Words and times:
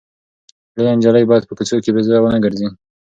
لويه 0.75 0.93
نجلۍ 0.97 1.23
باید 1.27 1.47
په 1.47 1.53
کوڅو 1.57 1.77
کې 1.83 1.91
بې 1.95 2.01
ځایه 2.07 2.21
ونه 2.21 2.39
ګرځي. 2.45 2.67